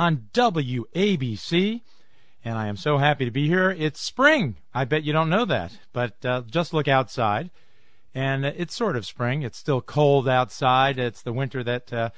[0.00, 1.82] on WABC.
[2.42, 3.70] And I am so happy to be here.
[3.70, 4.56] It's spring.
[4.72, 5.72] I bet you don't know that.
[5.92, 7.50] But uh, just look outside.
[8.14, 9.42] And it's sort of spring.
[9.42, 10.98] It's still cold outside.
[10.98, 12.10] It's the winter that uh,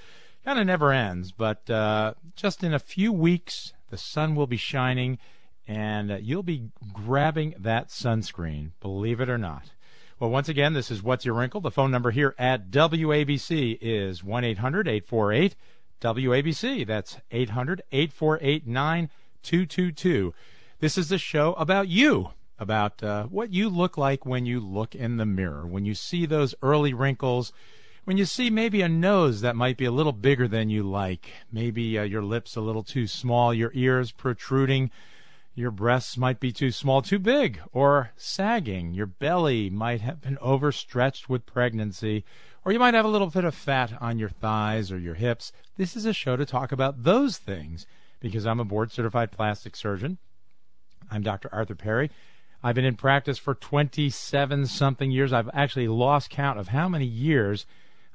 [0.45, 1.33] kind of never ends.
[1.33, 5.19] But uh, just in a few weeks, the sun will be shining
[5.67, 9.73] and uh, you'll be grabbing that sunscreen, believe it or not.
[10.21, 11.61] Well, once again, this is What's Your Wrinkle.
[11.61, 15.57] The phone number here at WABC is 1 800 848
[16.03, 16.87] WABC.
[16.87, 20.35] That's 800 848 9222.
[20.81, 24.95] This is a show about you, about uh, what you look like when you look
[24.95, 27.53] in the mirror, when you see those early wrinkles,
[28.05, 31.31] when you see maybe a nose that might be a little bigger than you like,
[31.53, 34.91] maybe uh, your lips a little too small, your ears protruding
[35.55, 38.95] your breasts might be too small, too big, or sagging.
[38.95, 42.25] Your belly might have been overstretched with pregnancy,
[42.65, 45.53] or you might have a little bit of fat on your thighs or your hips.
[45.77, 47.87] This is a show to talk about those things
[48.21, 50.19] because I'm a board certified plastic surgeon.
[51.11, 51.49] I'm Dr.
[51.53, 52.11] Arthur Perry.
[52.63, 55.33] I've been in practice for 27 something years.
[55.33, 57.67] I've actually lost count of how many years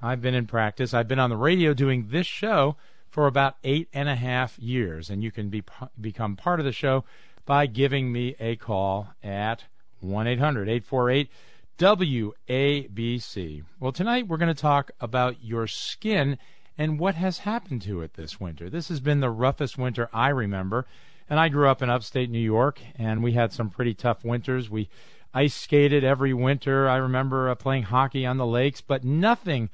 [0.02, 0.94] I've been in practice.
[0.94, 2.78] I've been on the radio doing this show
[3.10, 5.64] for about eight and a half years, and you can be
[6.00, 7.04] become part of the show
[7.46, 9.66] by giving me a call at
[10.00, 11.30] 1 800 848
[11.78, 13.64] WABC.
[13.80, 16.40] Well, tonight we're going to talk about your skin
[16.76, 18.68] and what has happened to it this winter.
[18.68, 20.88] This has been the roughest winter I remember.
[21.30, 24.70] And I grew up in upstate New York, and we had some pretty tough winters.
[24.70, 24.90] We
[25.34, 26.88] ice skated every winter.
[26.88, 29.70] I remember uh, playing hockey on the lakes, but nothing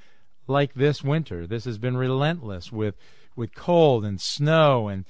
[0.47, 1.45] like this winter.
[1.47, 2.95] This has been relentless with
[3.35, 5.05] with cold and snow and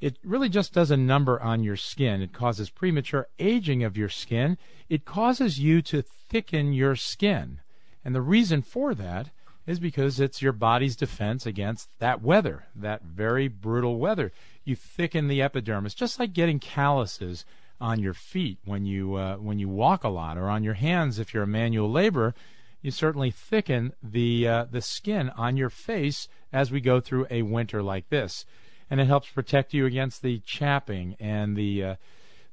[0.00, 2.22] it really just does a number on your skin.
[2.22, 4.56] It causes premature aging of your skin.
[4.88, 7.60] It causes you to thicken your skin.
[8.04, 9.30] And the reason for that
[9.66, 14.32] is because it's your body's defense against that weather, that very brutal weather.
[14.64, 17.44] You thicken the epidermis, just like getting calluses
[17.80, 21.18] on your feet when you uh, when you walk a lot, or on your hands
[21.18, 22.34] if you're a manual laborer.
[22.80, 27.42] You certainly thicken the uh, the skin on your face as we go through a
[27.42, 28.46] winter like this
[28.90, 31.94] and it helps protect you against the chapping and the uh,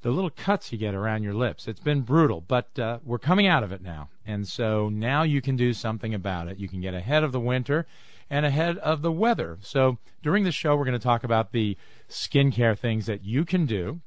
[0.02, 1.68] the little cuts you get around your lips.
[1.68, 5.42] It's been brutal, but uh, we're coming out of it now, and so now you
[5.42, 6.58] can do something about it.
[6.60, 7.88] You can get ahead of the winter
[8.30, 9.58] and ahead of the weather.
[9.62, 11.78] So during the show, we're going to talk about the
[12.10, 14.02] skincare things that you can do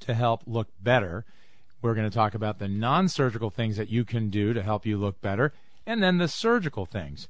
[0.00, 1.24] to help look better.
[1.80, 4.96] We're going to talk about the non-surgical things that you can do to help you
[4.96, 5.52] look better,
[5.86, 7.28] and then the surgical things.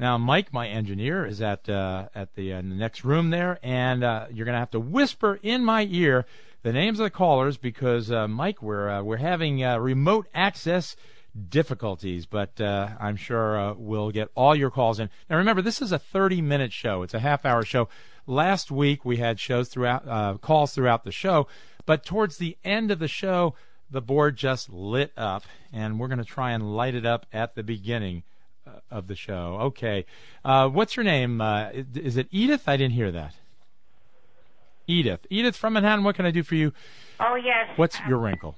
[0.00, 4.02] Now, Mike, my engineer, is at uh, at the, uh, the, next room there, and
[4.02, 6.24] uh, you're going to have to whisper in my ear
[6.62, 10.96] the names of the callers because, uh, Mike, we're uh, we're having uh, remote access
[11.50, 15.10] difficulties, but I'm sure we'll get all your calls in.
[15.28, 17.02] Now, remember, this is a 30 minute show.
[17.02, 17.90] It's a half hour show.
[18.26, 21.46] Last week we had shows throughout calls throughout the show,
[21.84, 23.54] but towards the end of the show,
[23.90, 25.44] the board just lit up,
[25.74, 28.22] and we're going to try and light it up at the beginning
[28.90, 29.58] of the show.
[29.60, 30.04] Okay.
[30.44, 31.40] Uh, what's your name?
[31.40, 32.68] Uh, is it Edith?
[32.68, 33.34] I didn't hear that.
[34.86, 35.26] Edith.
[35.30, 36.72] Edith from Manhattan, what can I do for you?
[37.20, 37.68] Oh, yes.
[37.76, 38.56] What's your wrinkle?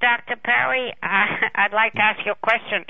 [0.00, 0.36] Dr.
[0.36, 1.06] Perry, uh,
[1.54, 2.84] I'd like to ask you a question.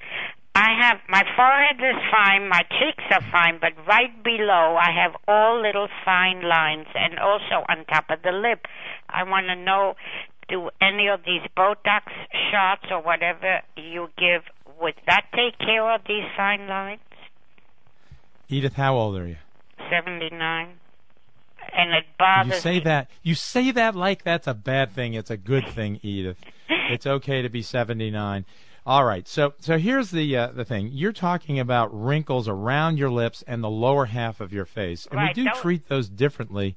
[0.54, 5.14] I have my forehead is fine, my cheeks are fine, but right below I have
[5.28, 8.66] all little fine lines, and also on top of the lip.
[9.08, 9.94] I want to know
[10.48, 12.10] do any of these Botox
[12.50, 14.42] shots or whatever you give
[14.80, 17.00] would that take care of these fine lines?
[18.48, 19.36] Edith, how old are you?
[19.90, 20.68] 79.
[21.76, 22.80] and it bothers You say me.
[22.80, 23.10] that.
[23.22, 25.14] You say that like that's a bad thing.
[25.14, 26.38] It's a good thing, Edith.
[26.68, 28.44] it's okay to be 79.
[28.86, 29.26] All right.
[29.28, 30.90] So so here's the uh, the thing.
[30.92, 35.16] You're talking about wrinkles around your lips and the lower half of your face, and
[35.18, 36.76] Right, we do treat those differently.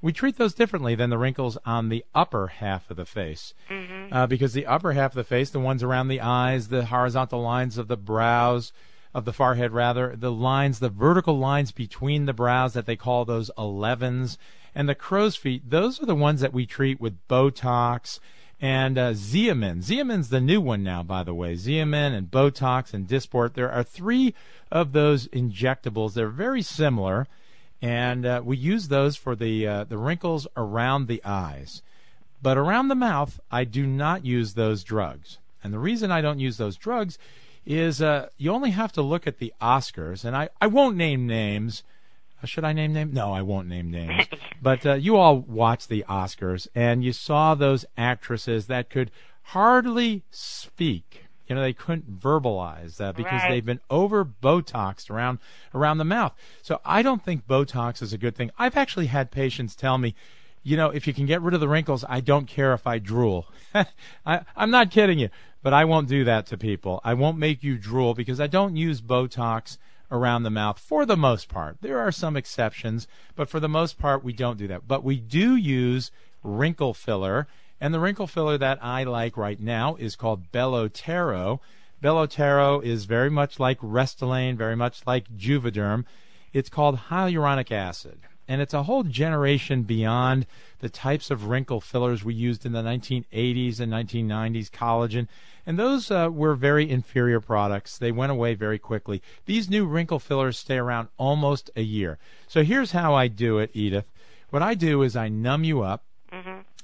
[0.00, 4.12] We treat those differently than the wrinkles on the upper half of the face, Mm-hmm.
[4.12, 7.42] uh, because the upper half of the face, the ones around the eyes, the horizontal
[7.42, 8.72] lines of the brows,
[9.12, 13.24] of the forehead rather, the lines, the vertical lines between the brows that they call
[13.24, 14.36] those 11s,
[14.74, 18.20] and the crow's feet, those are the ones that we treat with Botox
[18.60, 19.78] and uh, Xeomin.
[19.82, 21.54] Xeomin's the new one now, by the way.
[21.54, 23.54] Xeomin and Botox and Dysport.
[23.54, 24.34] There are three
[24.70, 26.14] of those injectables.
[26.14, 27.26] They're very similar,
[27.80, 31.82] and uh, we use those for the uh, the wrinkles around the eyes.
[32.40, 35.38] But around the mouth, I do not use those drugs.
[35.62, 37.18] And the reason I don't use those drugs
[37.66, 41.26] is uh, you only have to look at the Oscars, and I, I won't name
[41.26, 41.82] names.
[42.42, 43.12] Uh, Should I name names?
[43.12, 44.26] No, I won't name names.
[44.62, 49.10] but uh, you all watched the Oscars, and you saw those actresses that could
[49.42, 51.24] hardly speak.
[51.48, 53.50] You know, they couldn't verbalize that because Right.
[53.50, 55.38] they've been over Botoxed around
[55.74, 56.34] around the mouth.
[56.62, 58.50] So I don't think Botox is a good thing.
[58.58, 60.14] I've actually had patients tell me,
[60.62, 62.98] you know, if you can get rid of the wrinkles, I don't care if I
[62.98, 63.46] drool.
[64.26, 65.30] I, I'm not kidding you,
[65.62, 67.00] but I won't do that to people.
[67.04, 69.78] I won't make you drool because I don't use Botox
[70.10, 71.76] around the mouth for the most part.
[71.80, 73.06] There are some exceptions,
[73.36, 74.88] but for the most part, we don't do that.
[74.88, 76.10] But we do use
[76.42, 77.46] wrinkle filler,
[77.80, 81.60] and the wrinkle filler that I like right now is called Bellotero.
[82.02, 86.04] Bellotero is very much like Restylane, very much like Juvederm.
[86.52, 88.20] It's called hyaluronic acid.
[88.48, 90.46] And it's a whole generation beyond
[90.78, 95.28] the types of wrinkle fillers we used in the 1980s and 1990s collagen.
[95.66, 97.98] And those uh, were very inferior products.
[97.98, 99.22] They went away very quickly.
[99.44, 102.16] These new wrinkle fillers stay around almost a year.
[102.46, 104.10] So here's how i do it edith.
[104.48, 106.04] What i do is i numb you up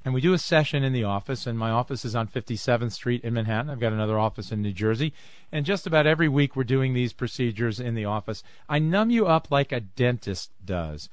[0.05, 3.25] and we do a session in the office and my office is on 57th street
[3.25, 3.71] in manhattan.
[3.71, 5.15] I've got another office in new jersey.
[5.51, 8.43] And just about every week we're doing these procedures in the office.
[8.69, 11.09] I numb you up like a dentist does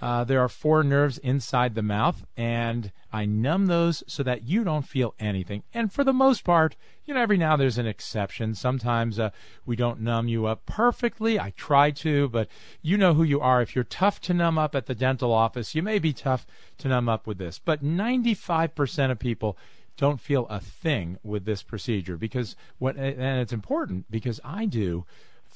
[0.00, 4.62] uh, there are four nerves inside the mouth, and I numb those so that you
[4.62, 5.62] don't feel anything.
[5.72, 6.76] And for the most part,
[7.06, 8.54] you know, every now there's an exception.
[8.54, 9.30] Sometimes uh,
[9.64, 11.40] we don't numb you up perfectly.
[11.40, 12.48] I try to, but
[12.82, 13.62] you know who you are.
[13.62, 16.46] If you're tough to numb up at the dental office, you may be tough
[16.78, 17.58] to numb up with this.
[17.58, 19.56] But 95% of people
[19.96, 25.06] don't feel a thing with this procedure because what, and it's important because I do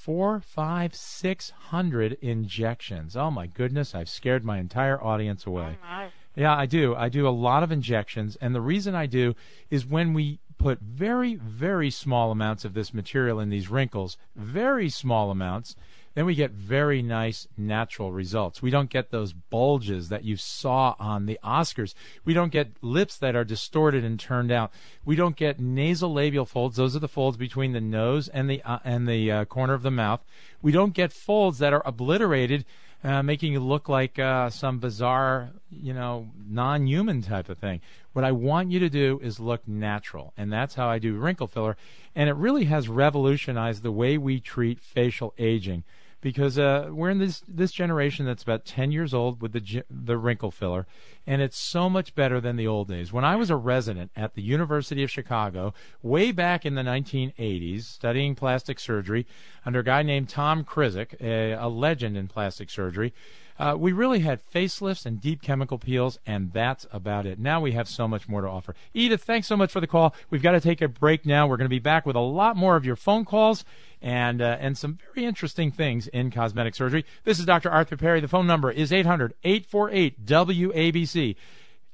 [0.01, 3.17] four, five, six hundred injections.
[3.17, 5.79] Oh my goodness, I've scared my entire audience away.
[5.83, 6.95] Oh, yeah, I do.
[6.95, 9.35] I do a lot of injections, and the reason I do
[9.69, 14.89] is when we put very, very small amounts of this material in these wrinkles, very
[14.89, 15.75] small amounts,
[16.15, 18.61] then we get very nice natural results.
[18.61, 21.95] We don't get those bulges that you saw on the Oscars.
[22.25, 24.73] We don't get lips that are distorted and turned out.
[25.05, 26.77] We don't get nasal labial folds.
[26.77, 29.83] Those are the folds between the nose and the uh, and the uh, corner of
[29.83, 30.25] the mouth.
[30.61, 32.65] We don't get folds that are obliterated
[33.03, 37.81] uh, making you look like uh, some bizarre, you know, non-human type of thing.
[38.13, 41.47] What I want you to do is look natural, and that's how I do wrinkle
[41.47, 41.77] filler.
[42.15, 45.85] And it really has revolutionized the way we treat facial aging,
[46.21, 50.19] because uh, we're in this this generation that's about 10 years old with the the
[50.19, 50.87] wrinkle filler,
[51.27, 53.13] and it's so much better than the old days.
[53.13, 57.85] When I was a resident at the University of Chicago, way back in the 1980s,
[57.85, 59.27] studying plastic surgery
[59.65, 63.13] under a guy named Tom Krizek, a, a legend in plastic surgery.
[63.61, 67.39] Uh, we really had facelifts and deep chemical peels, and that's about it.
[67.39, 68.75] Now we have so much more to offer.
[68.95, 70.15] Edith, thanks so much for the call.
[70.31, 71.47] We've got to take a break now.
[71.47, 73.67] We're going to be back with a lot more of your phone calls
[74.01, 77.05] and uh, and some very interesting things in cosmetic surgery.
[77.25, 77.71] This is Dr.
[77.71, 78.21] Arthur Perry.
[78.21, 81.37] The phone number is 800 848 WABC.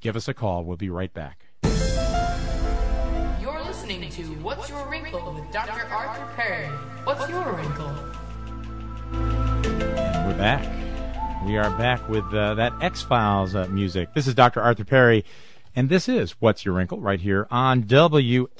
[0.00, 0.62] Give us a call.
[0.62, 1.46] We'll be right back.
[3.40, 5.84] You're listening to What's Your Wrinkle with Dr.
[5.92, 6.66] Arthur Perry.
[7.02, 7.90] What's your wrinkle?
[9.10, 10.85] And we're back.
[11.46, 14.12] We are back with uh, that X Files uh, music.
[14.14, 14.60] This is Dr.
[14.60, 15.24] Arthur Perry,
[15.76, 18.50] and this is What's Your Wrinkle right here on WABC,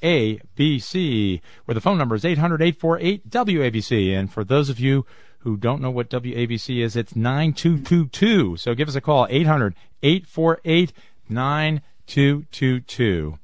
[1.65, 4.17] where the phone number is 800 848 WABC.
[4.17, 5.05] And for those of you
[5.41, 8.57] who don't know what WABC is, it's 9222.
[8.57, 9.75] So give us a call, 800
[10.05, 10.93] 848
[11.29, 13.39] 9222.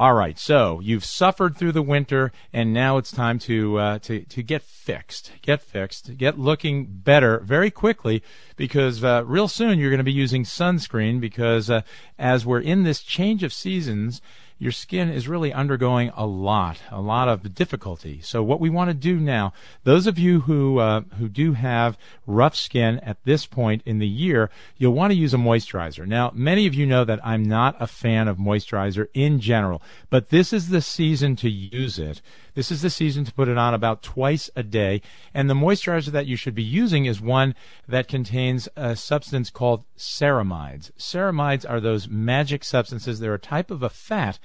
[0.00, 4.24] All right, so you've suffered through the winter, and now it's time to uh, to
[4.24, 8.22] to get fixed, get fixed, get looking better very quickly,
[8.56, 11.20] because uh, real soon you're going to be using sunscreen.
[11.20, 11.82] Because uh,
[12.18, 14.22] as we're in this change of seasons,
[14.60, 18.20] your skin is really undergoing a lot, a lot of difficulty.
[18.22, 21.96] So what we want to do now, those of you who uh, who do have
[22.26, 26.06] rough skin at this point in the year, you'll want to use a moisturizer.
[26.06, 30.28] Now, many of you know that I'm not a fan of moisturizer in general, but
[30.28, 32.20] this is the season to use it.
[32.54, 35.02] This is the season to put it on about twice a day.
[35.32, 37.54] And the moisturizer that you should be using is one
[37.88, 40.90] that contains a substance called ceramides.
[40.98, 43.20] Ceramides are those magic substances.
[43.20, 44.38] They're a type of a fat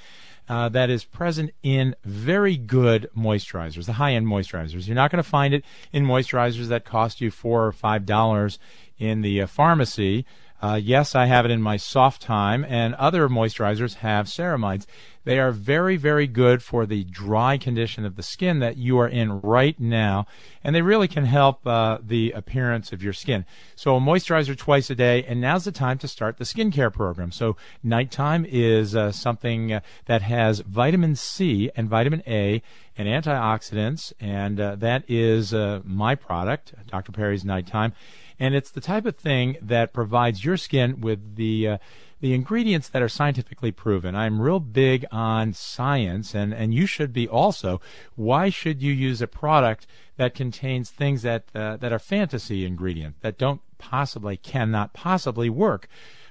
[0.48, 4.88] uh, that is present in very good moisturizers, the high-end moisturizers.
[4.88, 8.60] You're not going to find it in moisturizers that cost you four or five dollars
[8.98, 10.26] in the uh, pharmacy.
[10.62, 14.86] Uh, yes, I have it in my soft time, and other moisturizers have ceramides.
[15.26, 19.08] They are very, very good for the dry condition of the skin that you are
[19.08, 20.28] in right now,
[20.64, 23.44] and they really can help uh, the appearance of your skin.
[23.76, 27.32] So, a moisturizer twice a day, and now's the time to start the skincare program.
[27.32, 32.62] So, nighttime is uh, something uh, that has vitamin C and vitamin A
[32.98, 37.12] and antioxidants, and uh, that is uh, my product, Dr.
[37.12, 37.94] Perry's Nighttime.
[38.40, 41.78] And it's the type of thing that provides your skin with the uh,
[42.22, 44.16] the ingredients that are scientifically proven.
[44.16, 47.82] I'm real big on science, and, and you should be also.
[48.16, 49.86] Why should you use a product
[50.18, 55.88] that contains things that uh, that are fantasy ingredients that don't possibly cannot possibly work?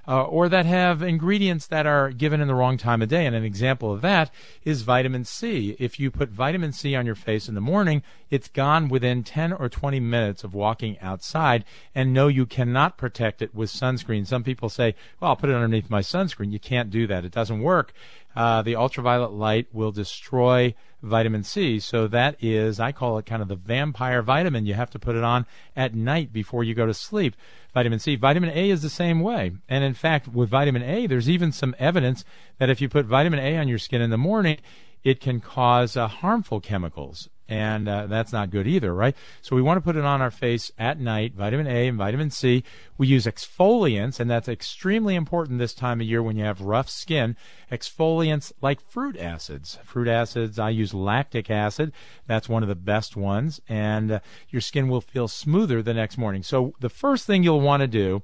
[0.06, 3.26] Uh, or that have ingredients that are given in the wrong time of day.
[3.26, 4.30] And an example of that
[4.64, 5.76] is vitamin C.
[5.78, 9.52] If you put vitamin C on your face in the morning, it's gone within 10
[9.52, 11.64] or 20 minutes of walking outside.
[11.94, 14.26] And no, you cannot protect it with sunscreen.
[14.26, 16.52] Some people say, well, I'll put it underneath my sunscreen.
[16.52, 17.24] You can't do that.
[17.24, 17.92] It doesn't work.
[18.36, 21.78] Uh, the ultraviolet light will destroy vitamin C.
[21.78, 24.66] So that is, I call it kind of the vampire vitamin.
[24.66, 25.46] You have to put it on
[25.76, 27.36] at night before you go to sleep
[27.74, 28.16] vitamin C.
[28.16, 29.52] Vitamin A is the same way.
[29.68, 32.24] And in fact, with vitamin A, there's even some evidence
[32.58, 34.58] that if you put vitamin A on your skin in the morning,
[35.02, 39.14] it can cause uh, harmful chemicals and uh, that's not good either, right?
[39.42, 42.30] So we want to put it on our face at night, vitamin A and vitamin
[42.30, 42.64] C.
[42.96, 46.88] We use exfoliants, and that's extremely important this time of year when you have rough
[46.88, 47.36] skin.
[47.70, 49.78] Exfoliants like fruit acids.
[49.84, 51.92] Fruit acids, I use lactic acid.
[52.26, 56.16] That's one of the best ones, and uh, your skin will feel smoother the next
[56.16, 56.42] morning.
[56.42, 58.22] So the first thing you'll want to do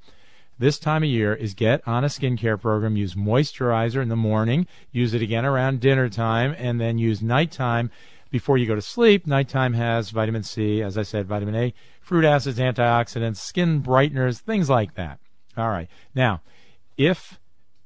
[0.59, 4.67] this time of year is get on a skincare program, use moisturizer in the morning,
[4.93, 7.91] use it again around dinner time, and then use nighttime
[8.31, 9.27] before you go to sleep.
[9.27, 14.71] Nighttime has vitamin C, as I said, vitamin A, fruit acids, antioxidants, skin brighteners, things
[14.71, 15.19] like that.
[15.57, 15.89] All right.
[16.15, 16.41] Now,
[16.97, 17.39] if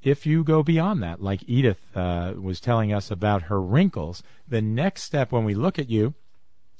[0.03, 4.61] if you go beyond that, like Edith uh, was telling us about her wrinkles, the
[4.61, 6.13] next step when we look at you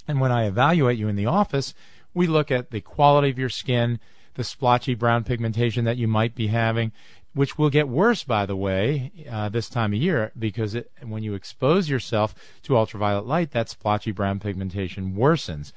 [0.07, 1.73] and when I evaluate you in the office,
[2.13, 3.99] we look at the quality of your skin,
[4.35, 6.91] the splotchy brown pigmentation that you might be having
[7.35, 11.21] which will get worse, by the way, uh, this time of year because it, when
[11.21, 15.73] you expose yourself to ultraviolet light, that splotchy brown pigmentation worsens.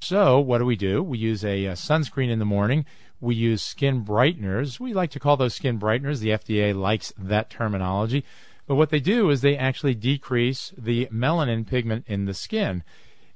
[0.00, 1.02] So, what do we do?
[1.02, 2.86] We use a, a, sunscreen in the morning.
[3.20, 4.80] We use skin brighteners.
[4.80, 6.20] We like to call those skin brighteners.
[6.20, 8.24] The FDA likes that terminology.
[8.66, 12.84] But what they do is they actually decrease the melanin pigment in the skin.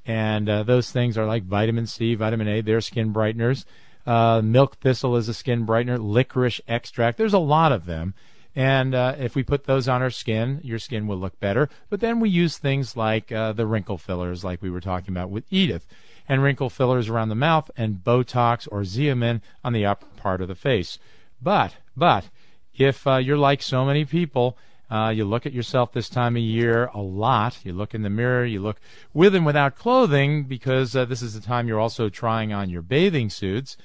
[0.04, 3.64] And uh, those things are like vitamin C, vitamin A, they're skin brighteners.
[4.06, 5.98] Uh, milk thistle is a skin brightener.
[5.98, 7.18] Licorice extract.
[7.18, 8.14] There's a lot of them.
[8.54, 11.68] And uh, if we put those on our skin, your skin will look better.
[11.90, 15.28] But then we use things like uh, the wrinkle fillers, like we were talking about
[15.28, 15.86] with Edith,
[16.26, 20.48] and wrinkle fillers around the mouth, and Botox or Xeomin on the upper part of
[20.48, 20.98] the face.
[21.42, 22.30] But, but,
[22.74, 24.56] if uh, you're like so many people,
[24.90, 27.58] uh, you look at yourself this time of year a lot.
[27.64, 28.44] You look in the mirror.
[28.44, 28.80] You look
[29.12, 32.82] with and without clothing because uh, this is the time you're also trying on your
[32.82, 33.76] bathing suits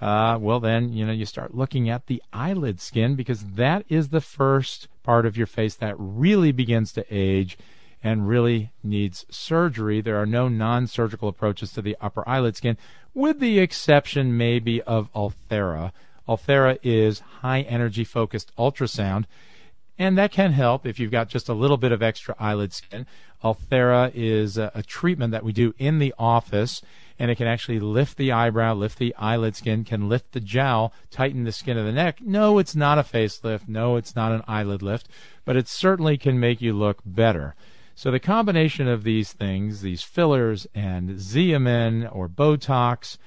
[0.00, 4.08] uh, well, then, you know, you start looking at the eyelid skin because that is
[4.08, 7.56] the first part of your face that really begins to age
[8.02, 10.00] and really needs surgery.
[10.00, 12.76] There are no non surgical approaches to the upper eyelid skin,
[13.14, 15.92] with the exception maybe of Ulthera.
[16.28, 19.24] Ulthera is high energy focused ultrasound,
[19.98, 23.06] and that can help if you've got just a little bit of extra eyelid skin.
[23.42, 26.82] Ulthera is a, a treatment that we do in the office
[27.18, 30.92] and it can actually lift the eyebrow, lift the eyelid skin, can lift the jowl,
[31.10, 32.20] tighten the skin of the neck.
[32.20, 33.68] No, it's not a facelift.
[33.68, 35.08] No, it's not an eyelid lift,
[35.44, 37.54] but it certainly can make you look better.
[37.94, 43.18] So the combination of these things, these fillers and Xeomin or Botox,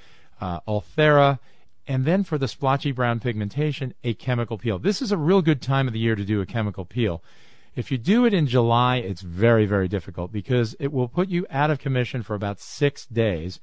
[0.42, 1.40] uh, Ulthera,
[1.88, 4.80] and then for the splotchy brown pigmentation, a chemical peel.
[4.80, 7.24] This is a real good time of the year to do a chemical peel.
[7.76, 11.46] If you do it in July, it's very, very difficult because it will put you
[11.50, 13.60] out of commission for about six days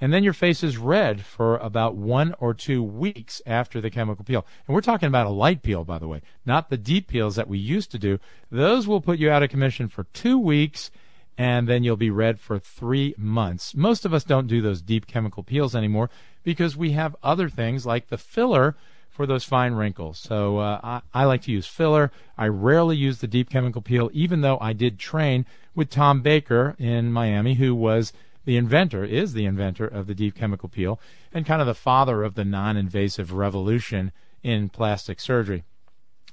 [0.00, 4.24] and then your face is red for about one or two weeks after the chemical
[4.24, 4.46] peel.
[4.66, 7.48] And we're talking about a light peel, by the way, not the deep peels that
[7.48, 8.20] we used to do.
[8.50, 10.90] Those will put you out of commission for two weeks,
[11.38, 13.74] and then you'll be red for three months.
[13.74, 16.10] Most of us don't do those deep chemical peels anymore
[16.42, 18.74] because we have other things like the filler
[19.08, 20.18] for those fine wrinkles.
[20.18, 22.10] So uh, I, I, like to use filler.
[22.36, 26.74] I rarely use the deep chemical peel, even though I did train with Tom Baker
[26.78, 28.12] in Miami, who was
[28.44, 31.00] the inventor, is the inventor of the deep chemical peel,
[31.32, 34.10] and kind of the father of the non invasive revolution
[34.42, 35.64] in plastic surgery.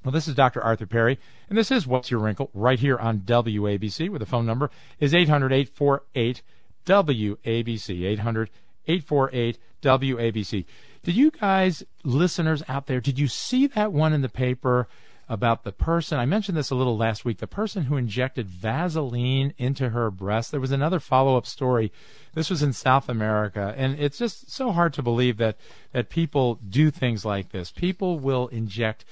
[0.05, 0.63] Well, this is Dr.
[0.63, 1.17] Arthur Perry,
[1.49, 4.69] and this is What's Your Wrinkle right here on WABC, where the phone number
[4.99, 6.43] is 800 848
[6.85, 8.05] WABC.
[8.05, 8.49] 800
[8.85, 10.65] 848 WABC.
[11.01, 14.87] Did you guys, listeners out there, did you see that one in the paper
[15.27, 16.19] about the person?
[16.19, 17.39] I mentioned this a little last week.
[17.39, 20.51] The person who injected Vaseline into her breast.
[20.51, 21.91] There was another follow up story.
[22.35, 25.57] This was in South America, and it's just so hard to believe that
[25.93, 27.71] that people do things like this.
[27.71, 29.03] People will inject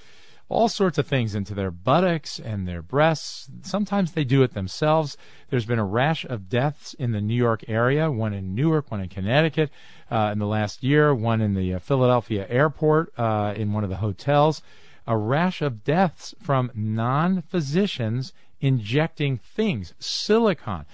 [0.50, 3.50] all sorts of things into their buttocks and their breasts.
[3.62, 5.18] Sometimes they do it themselves.
[5.50, 9.02] There's been a rash of deaths in the New York area, one in Newark, one
[9.02, 9.72] in Connecticut
[10.12, 13.90] uh, in the last year, one in the uh, Philadelphia airport, uh, in one of
[13.90, 14.62] the hotels.
[15.08, 18.32] A rash of deaths from non physicians
[18.62, 20.86] injecting things, silicone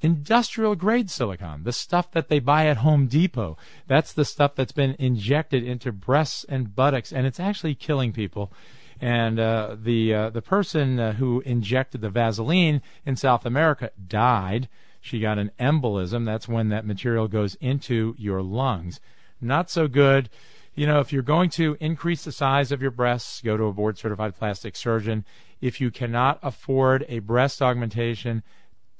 [0.00, 3.56] industrial grade silicone, the stuff that they buy at Home Depot.
[3.86, 8.52] That's the stuff that's been injected into breasts and buttocks, and it's actually killing people.
[9.00, 14.68] And uh, the uh, the person uh, who injected the Vaseline in South America died.
[15.00, 16.26] She got an embolism.
[16.26, 19.00] That's when that material goes into your lungs.
[19.40, 20.28] Not so good.
[20.74, 23.72] You know, if you're going to increase the size of your breasts, go to a
[23.72, 25.24] board certified plastic surgeon.
[25.60, 28.42] If you cannot afford a breast augmentation,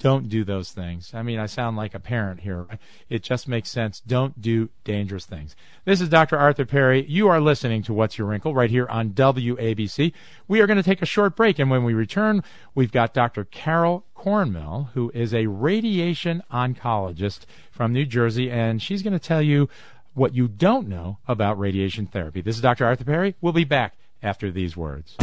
[0.00, 1.12] don't do those things.
[1.14, 2.66] I mean, I sound like a parent here.
[3.10, 4.00] It just makes sense.
[4.00, 5.54] Don't do dangerous things.
[5.84, 6.38] This is Dr.
[6.38, 7.04] Arthur Perry.
[7.06, 10.12] You are listening to What's Your Wrinkle right here on WABC.
[10.48, 12.42] We are going to take a short break, and when we return,
[12.74, 13.44] we've got Dr.
[13.44, 17.40] Carol Kornmehl, who is a radiation oncologist
[17.70, 19.68] from New Jersey, and she's going to tell you
[20.14, 22.40] what you don't know about radiation therapy.
[22.40, 22.86] This is Dr.
[22.86, 23.36] Arthur Perry.
[23.42, 25.16] We'll be back after these words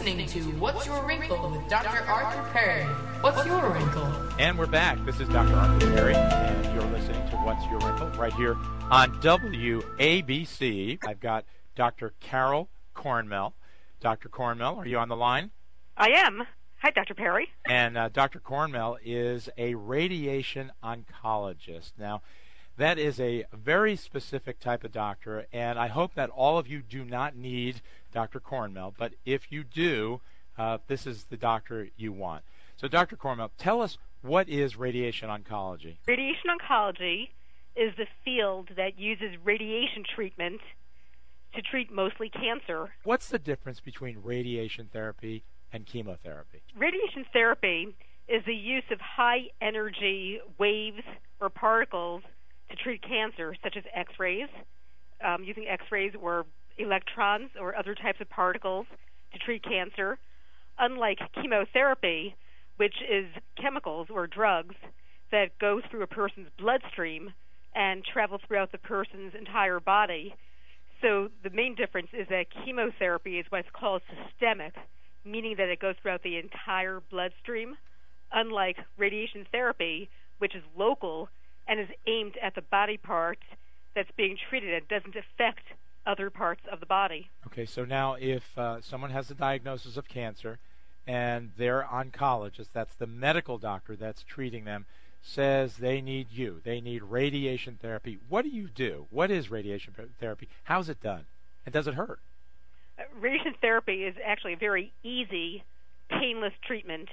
[0.00, 2.02] listening to What's Your Wrinkle with Dr.
[2.08, 2.84] Arthur Perry.
[3.20, 4.06] What's your wrinkle?
[4.38, 5.04] And we're back.
[5.04, 5.54] This is Dr.
[5.54, 8.56] Arthur Perry, and you're listening to What's Your Wrinkle right here
[8.90, 11.06] on WABC.
[11.06, 11.44] I've got
[11.76, 12.14] Dr.
[12.18, 13.52] Carol Kornmehl.
[14.00, 14.30] Dr.
[14.30, 15.50] Kornmehl, are you on the line?
[15.98, 16.44] I am.
[16.78, 17.12] Hi, Dr.
[17.12, 17.50] Perry.
[17.68, 18.40] And uh, Dr.
[18.40, 21.92] Kornmehl is a radiation oncologist.
[21.98, 22.22] Now,
[22.80, 26.80] that is a very specific type of doctor, and I hope that all of you
[26.80, 28.40] do not need Dr.
[28.40, 28.94] Kornmehl.
[28.96, 30.22] But if you do,
[30.56, 32.42] uh, this is the doctor you want.
[32.76, 33.16] So, Dr.
[33.16, 35.96] Kornmehl, tell us what is radiation oncology?
[36.06, 37.28] Radiation oncology
[37.76, 40.62] is the field that uses radiation treatment
[41.54, 42.94] to treat mostly cancer.
[43.04, 46.62] What's the difference between radiation therapy and chemotherapy?
[46.74, 47.94] Radiation therapy
[48.26, 51.02] is the use of high energy waves
[51.40, 52.22] or particles
[52.70, 54.48] to treat cancer, such as X rays,
[55.24, 56.46] um, using X rays or
[56.78, 58.86] electrons or other types of particles
[59.32, 60.18] to treat cancer,
[60.78, 62.34] unlike chemotherapy,
[62.76, 63.26] which is
[63.60, 64.74] chemicals or drugs
[65.30, 67.32] that go through a person's bloodstream
[67.74, 70.34] and travel throughout the person's entire body.
[71.02, 74.74] So the main difference is that chemotherapy is what's called systemic,
[75.24, 77.76] meaning that it goes throughout the entire bloodstream,
[78.32, 81.28] unlike radiation therapy, which is local
[81.66, 83.38] and is aimed at the body part
[83.94, 85.64] that's being treated and doesn't affect
[86.06, 87.28] other parts of the body.
[87.46, 90.58] Okay, so now if uh, someone has a diagnosis of cancer
[91.06, 94.86] and their oncologist, that's the medical doctor that's treating them,
[95.22, 99.06] says they need you, they need radiation therapy, what do you do?
[99.10, 100.48] What is radiation therapy?
[100.64, 101.26] How's it done?
[101.66, 102.20] And does it hurt?
[102.98, 105.62] Uh, radiation therapy is actually a very easy,
[106.08, 107.08] painless treatment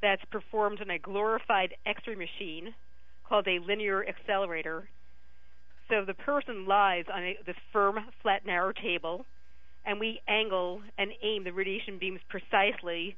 [0.00, 2.74] that's performed on a glorified x ray machine
[3.28, 4.88] called a linear accelerator
[5.88, 9.24] so the person lies on a, this firm, flat, narrow table,
[9.86, 13.16] and we angle and aim the radiation beams precisely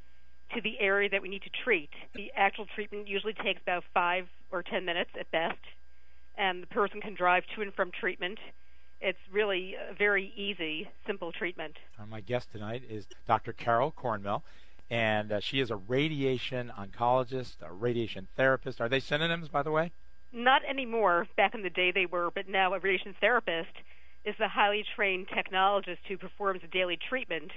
[0.54, 1.90] to the area that we need to treat.
[2.14, 5.58] The actual treatment usually takes about five or ten minutes at best,
[6.38, 8.38] and the person can drive to and from treatment.
[9.00, 11.74] It's really a very easy, simple treatment.
[11.98, 13.52] Uh, my guest tonight is Dr.
[13.52, 14.42] Carol Kornmehl,
[14.90, 18.80] and uh, she is a radiation oncologist, a radiation therapist.
[18.80, 19.92] Are they synonyms, by the way?
[20.32, 21.26] Not anymore.
[21.36, 23.72] Back in the day they were, but now a radiation therapist
[24.24, 27.52] is the highly trained technologist who performs a daily treatment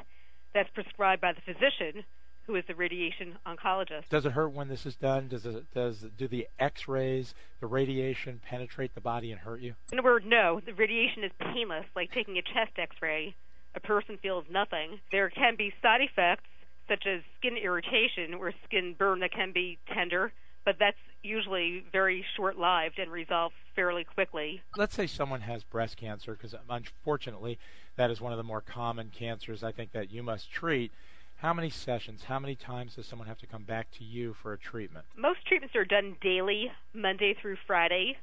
[0.53, 2.03] that's prescribed by the physician
[2.45, 4.09] who is the radiation oncologist.
[4.09, 5.29] Does it hurt when this is done?
[5.29, 9.75] Does it does do the X-rays, the radiation penetrate the body and hurt you?
[9.91, 10.59] In a word, no.
[10.59, 13.35] The radiation is painless, like taking a chest X-ray.
[13.75, 14.99] A person feels nothing.
[15.11, 16.43] There can be side effects
[16.87, 20.31] such as skin irritation or skin burn that can be tender,
[20.65, 24.61] but that's usually very short-lived and resolves fairly quickly.
[24.75, 27.57] Let's say someone has breast cancer, because um, unfortunately,
[27.95, 30.91] that is one of the more common cancers I think that you must treat.
[31.37, 34.53] How many sessions, how many times does someone have to come back to you for
[34.53, 35.05] a treatment?
[35.17, 38.17] Most treatments are done daily, Monday through Friday.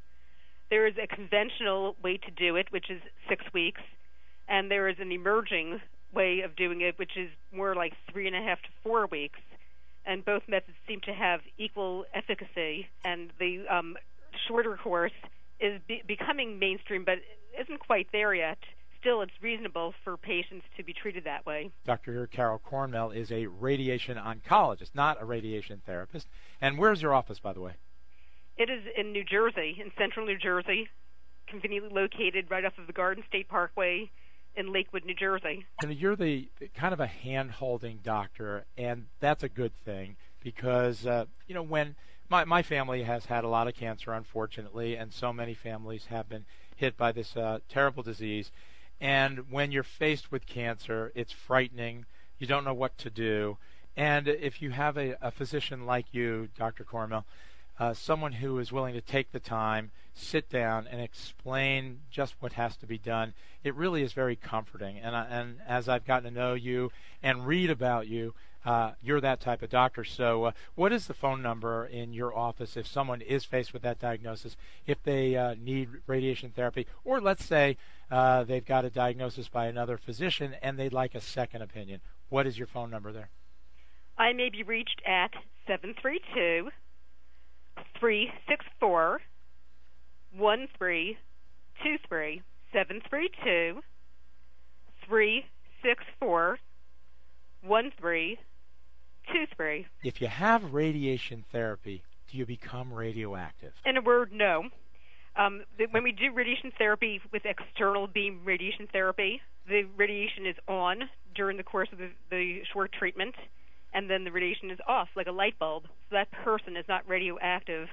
[0.71, 3.83] There is a conventional way to do it, which is six weeks,
[4.49, 5.81] and there is an emerging
[6.13, 9.39] way of doing it, which is more like three and a half to four weeks.
[10.07, 12.89] And both methods seem to have equal efficacy.
[13.05, 13.97] And the um,
[14.49, 15.13] shorter course
[15.61, 17.19] is be- becoming mainstream, but
[17.61, 18.59] isn't quite there yet
[19.01, 21.71] still it's reasonable for patients to be treated that way.
[21.87, 22.27] Dr.
[22.27, 26.29] Carol Kornmehl is a radiation oncologist, not a radiation therapist.
[26.61, 27.73] And where's your office, by the way?
[28.57, 30.89] It is in New Jersey, in central New Jersey,
[31.47, 34.11] conveniently located right off of the Garden State Parkway
[34.57, 35.65] in Lakewood, New Jersey.
[35.83, 41.27] And you're the kind of a hand-holding doctor, and that's a good thing because uh,
[41.47, 41.95] you know when
[42.29, 46.29] my my family has had a lot of cancer, unfortunately, and so many families have
[46.29, 46.45] been
[46.77, 48.51] hit by this uh, terrible disease.
[49.01, 52.05] And when you're faced with cancer, it's frightening.
[52.39, 53.57] You don't know what to do.
[53.97, 56.85] And if you have a, a physician like you, Dr.
[56.85, 57.25] Kornmehl,
[57.81, 62.53] uh, someone who is willing to take the time, sit down, and explain just what
[62.53, 63.33] has to be done,
[63.65, 64.99] it really is very comforting.
[64.99, 68.35] And, I, and as I've gotten to know you and read about you,
[68.67, 70.05] uh, you're that type of doctor.
[70.05, 73.81] So, uh, what is the phone number in your office if someone is faced with
[73.81, 77.79] that diagnosis, if they uh, need radiation therapy, or let's say
[78.11, 82.03] uh, they've got a diagnosis by another physician and they'd like a second opinion?
[82.29, 83.31] What is your phone number there?
[84.19, 85.33] I may be reached at
[85.67, 86.69] 732
[87.99, 89.21] 364
[90.37, 92.43] 1323.
[92.73, 93.81] 732
[95.07, 96.59] 364
[97.63, 99.87] 1323.
[100.05, 103.73] If you have radiation therapy, do you become radioactive?
[103.85, 104.65] In a word, no.
[105.37, 110.57] Um, the, when we do radiation therapy with external beam radiation therapy, the radiation is
[110.69, 113.35] on during the course of the, the short treatment,
[113.93, 115.85] and then the radiation is off like a light bulb.
[116.09, 117.89] So that person is not radioactive.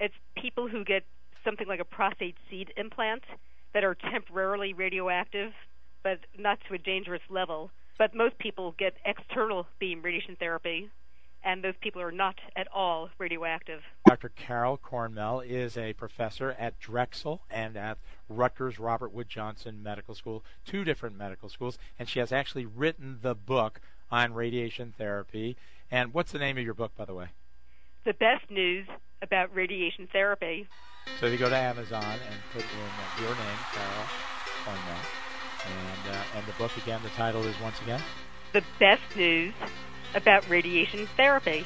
[0.00, 1.04] It's people who get
[1.44, 3.24] something like a prostate seed implant
[3.74, 5.52] that are temporarily radioactive,
[6.02, 7.70] but not to a dangerous level.
[7.98, 10.90] But most people get external beam radiation therapy,
[11.44, 13.80] and those people are not at all radioactive.
[14.06, 14.30] Dr.
[14.30, 17.98] Carol Kornmehl is a professor at Drexel and at
[18.28, 23.18] Rutgers Robert Wood Johnson Medical School, two different medical schools, and she has actually written
[23.22, 23.80] the book
[24.12, 25.56] on radiation therapy.
[25.90, 27.28] And what's the name of your book, by the way?
[28.04, 28.86] The best news
[29.22, 30.68] about radiation therapy.
[31.18, 34.06] So if you go to Amazon and put in your name, Carol
[34.64, 35.04] Kornmehl,
[35.66, 38.00] and uh, and the book again, the title is once again.
[38.52, 39.54] The best news
[40.14, 41.64] about radiation therapy.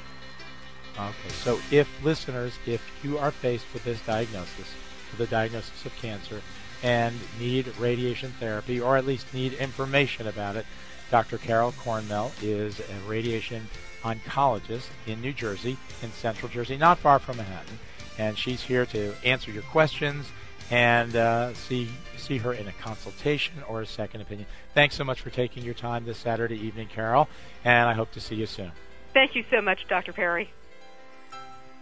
[0.99, 4.75] Okay, so if listeners, if you are faced with this diagnosis,
[5.11, 6.41] with the diagnosis of cancer,
[6.83, 10.65] and need radiation therapy, or at least need information about it,
[11.11, 11.39] Dr.
[11.39, 13.69] Carol Kornmehl is a radiation
[14.03, 17.79] oncologist in New Jersey, in central Jersey, not far from Manhattan,
[18.19, 20.27] and she's here to answer your questions
[20.71, 24.49] and uh, see see her in a consultation or a second opinion.
[24.75, 27.29] Thanks so much for taking your time this Saturday evening, Carol,
[27.65, 28.73] and I hope to see you soon.
[29.15, 30.13] Thank you so much, Dr.
[30.13, 30.51] Perry.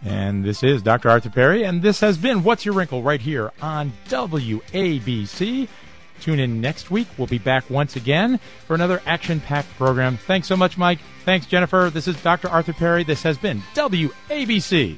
[0.03, 1.09] And this is Dr.
[1.09, 5.67] Arthur Perry, and this has been What's Your Wrinkle right here on WABC.
[6.21, 7.07] Tune in next week.
[7.17, 10.17] We'll be back once again for another action packed program.
[10.17, 10.99] Thanks so much, Mike.
[11.23, 11.89] Thanks, Jennifer.
[11.93, 12.49] This is Dr.
[12.49, 13.03] Arthur Perry.
[13.03, 14.97] This has been WABC.